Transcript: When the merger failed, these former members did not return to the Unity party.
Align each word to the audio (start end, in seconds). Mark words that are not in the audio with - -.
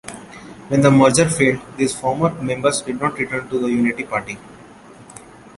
When 0.69 0.81
the 0.81 0.89
merger 0.89 1.29
failed, 1.29 1.59
these 1.77 1.93
former 1.93 2.31
members 2.41 2.81
did 2.81 2.99
not 2.99 3.19
return 3.19 3.47
to 3.49 3.59
the 3.59 3.67
Unity 3.67 4.01
party. 4.03 4.39